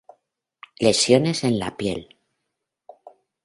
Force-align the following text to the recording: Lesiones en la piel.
Lesiones 0.79 1.43
en 1.43 1.59
la 1.59 1.77
piel. 1.77 2.17